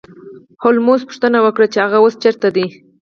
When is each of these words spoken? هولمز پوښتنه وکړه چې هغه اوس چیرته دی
هولمز 0.63 1.01
پوښتنه 1.09 1.37
وکړه 1.41 1.67
چې 1.73 1.77
هغه 1.85 1.97
اوس 2.01 2.13
چیرته 2.23 2.47
دی 2.55 2.67